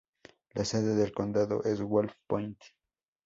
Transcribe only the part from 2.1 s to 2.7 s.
Point.